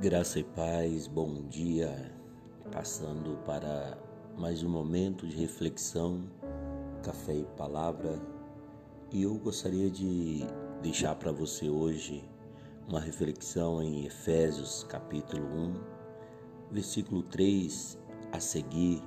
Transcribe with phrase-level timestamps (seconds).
[0.00, 2.10] Graça e paz, bom dia.
[2.72, 3.98] Passando para
[4.34, 6.22] mais um momento de reflexão,
[7.02, 8.18] café e palavra.
[9.12, 10.40] E eu gostaria de
[10.80, 12.24] deixar para você hoje
[12.88, 15.74] uma reflexão em Efésios, capítulo 1,
[16.70, 17.98] versículo 3
[18.32, 19.02] a seguir.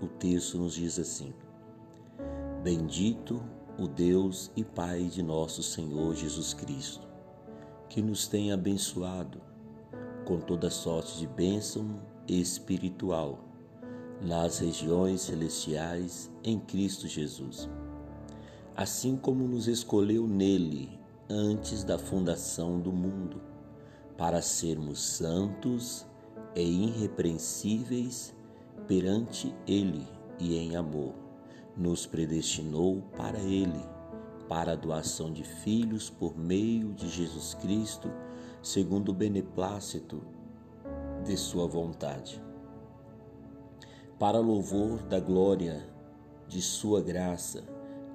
[0.00, 1.34] O texto nos diz assim:
[2.62, 3.42] Bendito
[3.78, 7.06] o Deus e Pai de nosso Senhor Jesus Cristo,
[7.90, 9.55] que nos tem abençoado
[10.26, 11.86] com toda sorte de bênção
[12.26, 13.38] espiritual
[14.20, 17.68] nas regiões celestiais em Cristo Jesus.
[18.76, 20.98] Assim como nos escolheu nele
[21.30, 23.40] antes da fundação do mundo,
[24.18, 26.04] para sermos santos
[26.56, 28.34] e irrepreensíveis
[28.88, 30.04] perante Ele
[30.40, 31.14] e em amor,
[31.76, 33.80] nos predestinou para Ele,
[34.48, 38.10] para a doação de filhos por meio de Jesus Cristo
[38.66, 40.20] segundo o beneplácito
[41.24, 42.42] de Sua vontade.
[44.18, 45.88] Para louvor da glória
[46.48, 47.62] de Sua graça,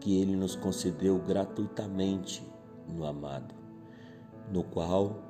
[0.02, 2.46] que Ele nos concedeu gratuitamente
[2.86, 3.56] no amado,
[4.52, 5.24] no qual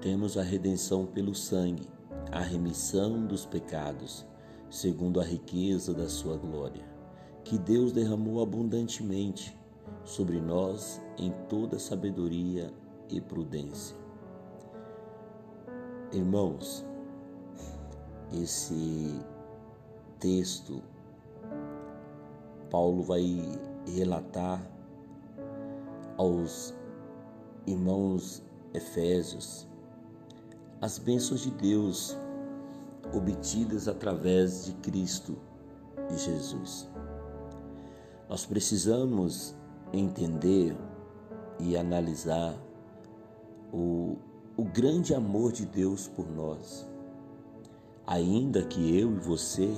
[0.00, 1.86] temos a redenção pelo sangue,
[2.32, 4.24] a remissão dos pecados,
[4.70, 6.88] segundo a riqueza da Sua glória,
[7.44, 9.54] que Deus derramou abundantemente
[10.02, 12.72] sobre nós em toda sabedoria
[13.10, 14.00] e prudência
[16.12, 16.84] Irmãos,
[18.32, 19.20] esse
[20.18, 20.82] texto,
[22.68, 23.22] Paulo vai
[23.86, 24.60] relatar
[26.16, 26.74] aos
[27.64, 28.42] irmãos
[28.74, 29.68] Efésios
[30.80, 32.16] as bênçãos de Deus
[33.12, 35.36] obtidas através de Cristo
[36.12, 36.88] e Jesus.
[38.28, 39.54] Nós precisamos
[39.92, 40.76] entender
[41.60, 42.56] e analisar
[43.72, 44.16] o
[44.60, 46.86] o grande amor de Deus por nós.
[48.06, 49.74] Ainda que eu e você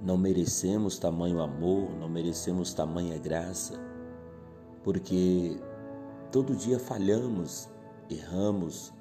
[0.00, 3.78] não merecemos tamanho amor, não merecemos tamanha graça,
[4.82, 5.60] porque
[6.30, 7.68] todo dia falhamos,
[8.08, 8.94] erramos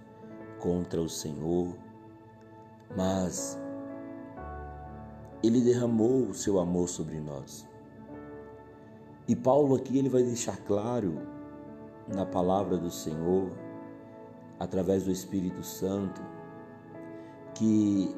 [0.59, 1.73] contra o Senhor,
[2.93, 3.57] mas
[5.41, 7.65] Ele derramou o seu amor sobre nós.
[9.25, 11.13] E Paulo aqui ele vai deixar claro
[12.13, 13.70] na palavra do Senhor
[14.61, 16.21] através do Espírito Santo,
[17.55, 18.15] que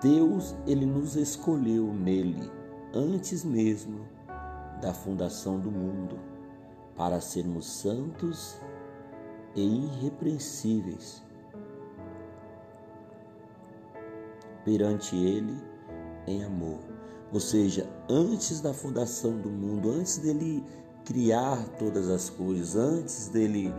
[0.00, 2.48] Deus ele nos escolheu nele
[2.94, 4.06] antes mesmo
[4.80, 6.16] da fundação do mundo
[6.96, 8.60] para sermos santos
[9.56, 11.20] e irrepreensíveis
[14.64, 15.60] perante ele
[16.28, 16.78] em amor.
[17.32, 20.64] Ou seja, antes da fundação do mundo, antes dele
[21.04, 23.74] criar todas as coisas, antes dele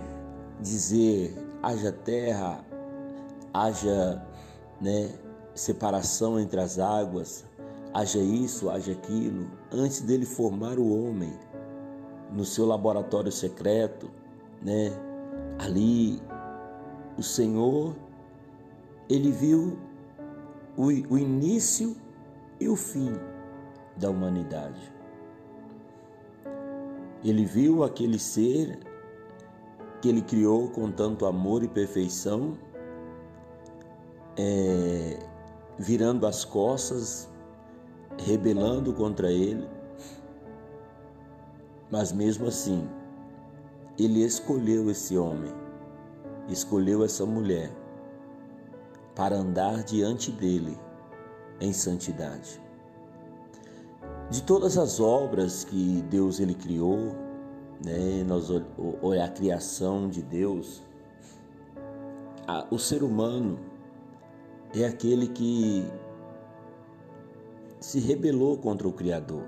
[0.59, 2.63] dizer haja terra,
[3.53, 4.25] haja
[4.79, 5.09] né,
[5.53, 7.45] separação entre as águas,
[7.93, 11.33] haja isso, haja aquilo, antes dele formar o homem
[12.31, 14.09] no seu laboratório secreto,
[14.61, 14.91] né?
[15.57, 16.21] Ali
[17.17, 17.95] o Senhor
[19.09, 19.77] ele viu
[20.77, 21.95] o, o início
[22.59, 23.13] e o fim
[23.97, 24.93] da humanidade.
[27.23, 28.79] Ele viu aquele ser
[30.01, 32.57] que Ele criou com tanto amor e perfeição,
[34.37, 35.19] é,
[35.77, 37.29] virando as costas,
[38.17, 39.67] rebelando contra Ele,
[41.91, 42.87] mas mesmo assim,
[43.97, 45.53] Ele escolheu esse homem,
[46.47, 47.71] escolheu essa mulher
[49.15, 50.77] para andar diante dele
[51.59, 52.61] em santidade.
[54.29, 57.15] De todas as obras que Deus ele criou,
[57.83, 58.49] né, nós
[59.01, 60.83] olhar a criação de Deus,
[62.47, 63.59] a, o ser humano
[64.73, 65.85] é aquele que
[67.79, 69.43] se rebelou contra o Criador.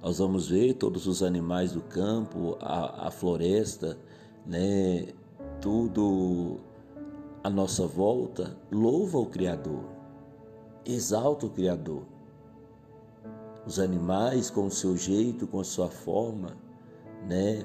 [0.00, 3.98] Nós vamos ver todos os animais do campo, a, a floresta,
[4.46, 5.08] né,
[5.60, 6.58] tudo
[7.42, 9.84] à nossa volta louva o Criador,
[10.84, 12.02] exalta o Criador.
[13.66, 16.56] Os animais com o seu jeito, com a sua forma,
[17.26, 17.64] né,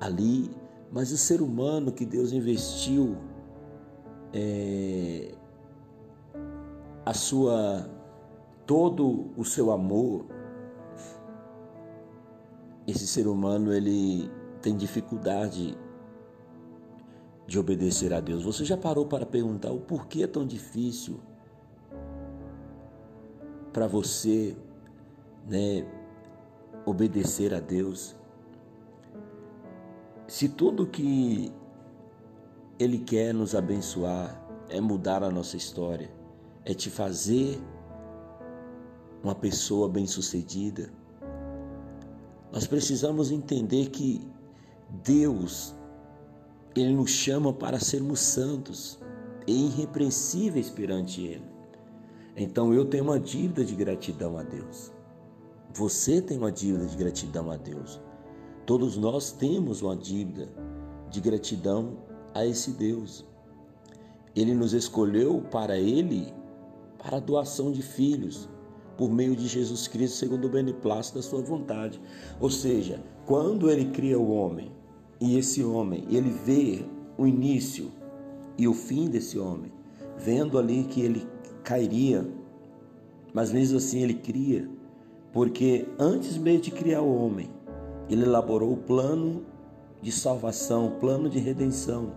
[0.00, 0.50] ali,
[0.90, 3.16] mas o ser humano que Deus investiu
[4.32, 5.34] é,
[7.04, 7.88] a sua
[8.66, 10.26] todo o seu amor,
[12.86, 14.30] esse ser humano ele
[14.62, 15.76] tem dificuldade
[17.46, 18.42] de obedecer a Deus.
[18.42, 21.20] Você já parou para perguntar o porquê é tão difícil
[23.72, 24.56] para você,
[25.48, 25.86] né,
[26.86, 28.16] obedecer a Deus?
[30.26, 31.52] Se tudo que
[32.78, 36.10] Ele quer nos abençoar, é mudar a nossa história,
[36.64, 37.60] é te fazer
[39.22, 40.90] uma pessoa bem-sucedida.
[42.52, 44.26] Nós precisamos entender que
[45.02, 45.74] Deus
[46.76, 48.98] ele nos chama para sermos santos
[49.46, 51.44] e irrepreensíveis perante ele.
[52.36, 54.92] Então eu tenho uma dívida de gratidão a Deus.
[55.72, 58.00] Você tem uma dívida de gratidão a Deus.
[58.66, 60.48] Todos nós temos uma dívida
[61.10, 61.98] de gratidão
[62.32, 63.24] a esse Deus.
[64.34, 66.32] Ele nos escolheu para Ele,
[66.98, 68.48] para a doação de filhos,
[68.96, 72.00] por meio de Jesus Cristo, segundo o beneplácito da sua vontade.
[72.40, 74.72] Ou seja, quando Ele cria o homem,
[75.20, 76.84] e esse homem, ele vê
[77.16, 77.90] o início
[78.58, 79.72] e o fim desse homem,
[80.18, 81.26] vendo ali que ele
[81.62, 82.26] cairia,
[83.32, 84.68] mas mesmo assim ele cria,
[85.32, 87.48] porque antes mesmo de criar o homem,
[88.08, 89.42] ele elaborou o plano
[90.00, 92.12] de salvação, o plano de redenção,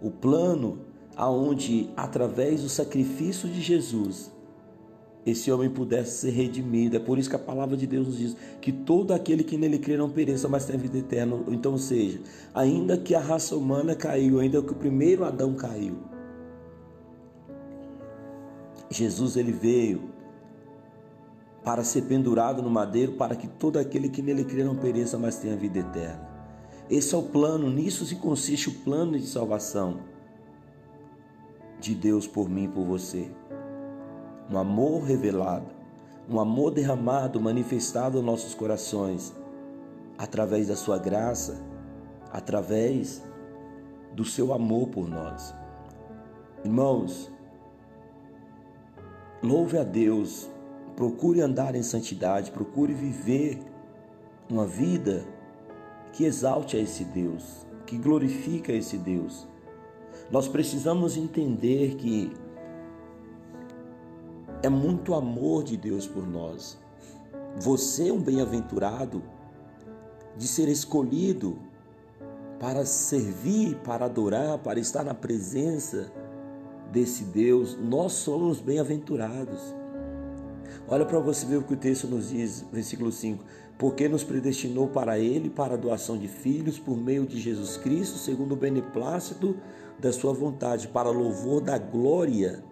[0.00, 0.78] o plano
[1.16, 4.32] aonde através do sacrifício de Jesus
[5.24, 6.96] esse homem pudesse ser redimido.
[6.96, 9.78] É por isso que a palavra de Deus nos diz que todo aquele que nele
[9.78, 11.38] crê não pereça, mas tenha vida eterna.
[11.48, 12.20] Então, ou seja,
[12.52, 15.96] ainda que a raça humana caiu, ainda que o primeiro Adão caiu,
[18.90, 20.11] Jesus ele veio
[21.64, 25.36] para ser pendurado no madeiro, para que todo aquele que nele crê não pereça, mas
[25.36, 26.28] tenha vida eterna.
[26.90, 30.00] Esse é o plano, nisso se consiste o plano de salvação
[31.80, 33.30] de Deus por mim e por você.
[34.50, 35.66] Um amor revelado,
[36.28, 39.32] um amor derramado, manifestado em nossos corações,
[40.18, 41.60] através da sua graça,
[42.32, 43.22] através
[44.14, 45.54] do seu amor por nós.
[46.64, 47.30] Irmãos,
[49.42, 50.51] louve a Deus
[51.02, 53.58] Procure andar em santidade, procure viver
[54.48, 55.26] uma vida
[56.12, 59.44] que exalte a esse Deus, que glorifica esse Deus.
[60.30, 62.32] Nós precisamos entender que
[64.62, 66.78] é muito amor de Deus por nós.
[67.60, 69.24] Você é um bem-aventurado
[70.36, 71.58] de ser escolhido
[72.60, 76.12] para servir, para adorar, para estar na presença
[76.92, 77.76] desse Deus.
[77.76, 79.81] Nós somos bem-aventurados.
[80.88, 83.44] Olha para você ver o que o texto nos diz, versículo 5.
[83.78, 88.18] Porque nos predestinou para Ele, para a doação de filhos, por meio de Jesus Cristo,
[88.18, 89.56] segundo o beneplácito
[89.98, 92.62] da Sua vontade, para louvor da glória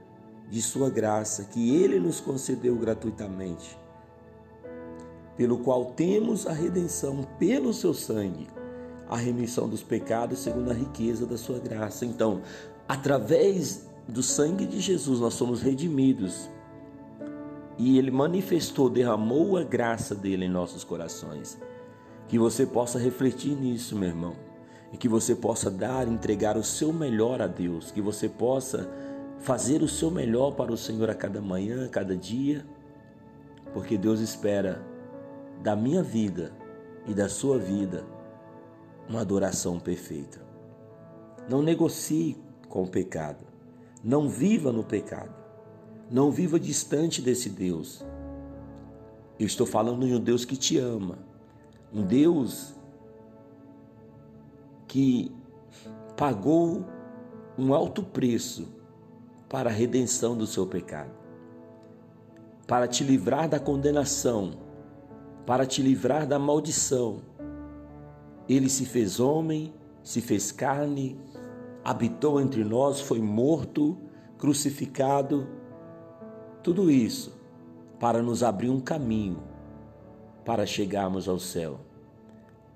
[0.51, 3.79] de Sua graça, que Ele nos concedeu gratuitamente,
[5.37, 8.49] pelo qual temos a redenção pelo Seu sangue,
[9.09, 12.05] a remissão dos pecados, segundo a riqueza da Sua graça.
[12.05, 12.43] Então,
[12.89, 16.51] através do sangue de Jesus, nós somos redimidos
[17.81, 21.59] e ele manifestou, derramou a graça dele em nossos corações.
[22.29, 24.37] Que você possa refletir nisso, meu irmão,
[24.93, 28.87] e que você possa dar, entregar o seu melhor a Deus, que você possa
[29.39, 32.67] fazer o seu melhor para o Senhor a cada manhã, a cada dia,
[33.73, 34.85] porque Deus espera
[35.63, 36.53] da minha vida
[37.07, 38.05] e da sua vida
[39.09, 40.39] uma adoração perfeita.
[41.49, 42.37] Não negocie
[42.69, 43.47] com o pecado,
[44.05, 45.40] não viva no pecado.
[46.11, 48.05] Não viva distante desse Deus.
[49.39, 51.19] Eu estou falando de um Deus que te ama.
[51.95, 52.75] Um Deus
[54.89, 55.31] que
[56.17, 56.85] pagou
[57.57, 58.67] um alto preço
[59.49, 61.13] para a redenção do seu pecado,
[62.67, 64.53] para te livrar da condenação,
[65.47, 67.23] para te livrar da maldição.
[68.49, 71.17] Ele se fez homem, se fez carne,
[71.85, 73.97] habitou entre nós, foi morto,
[74.39, 75.60] crucificado
[76.63, 77.33] tudo isso
[77.99, 79.39] para nos abrir um caminho
[80.45, 81.81] para chegarmos ao céu.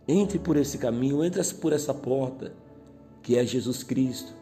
[0.07, 2.53] Entre por esse caminho, entre por essa porta,
[3.23, 4.35] que é Jesus Cristo.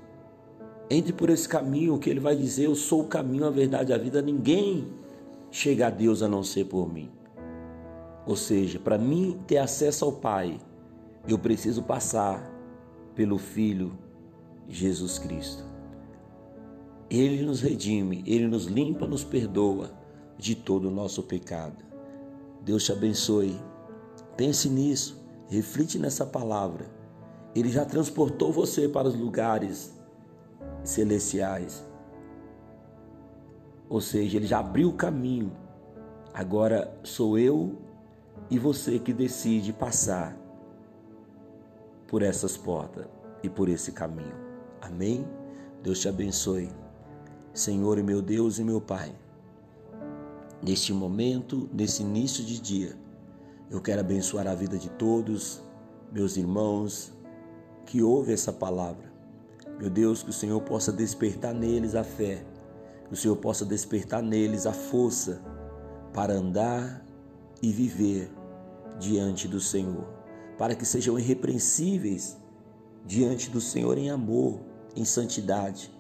[0.91, 3.99] Entre por esse caminho que ele vai dizer: Eu sou o caminho, a verdade a
[3.99, 4.21] vida.
[4.21, 4.89] Ninguém
[5.51, 7.11] chega a Deus a não ser por mim.
[8.27, 10.59] Ou seja, para mim ter acesso ao Pai,
[11.27, 12.53] eu preciso passar
[13.15, 13.97] pelo Filho
[14.69, 15.65] Jesus Cristo.
[17.13, 19.91] Ele nos redime, Ele nos limpa, nos perdoa
[20.39, 21.77] de todo o nosso pecado.
[22.63, 23.61] Deus te abençoe.
[24.35, 26.87] Pense nisso, reflite nessa palavra.
[27.55, 29.93] Ele já transportou você para os lugares
[30.83, 31.85] celestiais.
[33.91, 35.53] Ou seja, ele já abriu o caminho.
[36.33, 37.77] Agora sou eu
[38.51, 40.35] e você que decide passar
[42.09, 43.05] por essas portas
[43.43, 44.35] e por esse caminho.
[44.81, 45.29] Amém?
[45.83, 46.82] Deus te abençoe.
[47.55, 49.15] Senhor e meu Deus e meu Pai,
[50.63, 52.97] neste momento, nesse início de dia,
[53.71, 55.63] eu quero abençoar a vida de todos,
[56.11, 57.13] meus irmãos,
[57.85, 59.13] que ouvem essa palavra.
[59.79, 62.43] Meu Deus, que o Senhor possa despertar neles a fé,
[63.07, 65.43] que o Senhor possa despertar neles a força
[66.15, 67.05] para andar
[67.61, 68.31] e viver
[68.99, 70.07] diante do Senhor,
[70.57, 72.39] para que sejam irrepreensíveis
[73.05, 74.59] diante do Senhor em amor,
[74.97, 75.91] em santidade.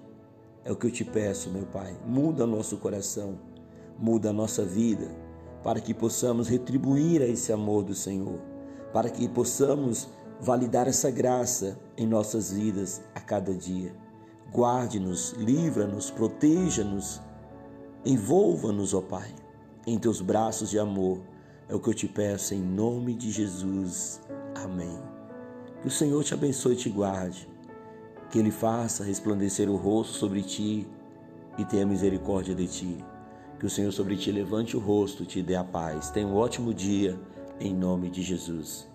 [0.64, 1.97] É o que eu te peço, meu Pai.
[2.07, 3.38] Muda nosso coração,
[3.99, 5.09] muda nossa vida,
[5.62, 8.38] para que possamos retribuir a esse amor do Senhor,
[8.92, 10.09] para que possamos
[10.40, 13.95] validar essa graça em nossas vidas a cada dia.
[14.52, 17.21] Guarde-nos, livra-nos, proteja-nos,
[18.04, 19.35] envolva-nos, ó Pai,
[19.87, 21.21] em teus braços de amor.
[21.69, 24.21] É o que eu te peço em nome de Jesus.
[24.54, 24.99] Amém.
[25.81, 27.49] Que o Senhor te abençoe e te guarde,
[28.33, 30.89] que Ele faça resplandecer o rosto sobre ti
[31.59, 33.05] e tenha misericórdia de ti.
[33.61, 36.09] Que o Senhor sobre ti levante o rosto e te dê a paz.
[36.09, 37.21] Tenha um ótimo dia,
[37.61, 38.91] em nome de Jesus.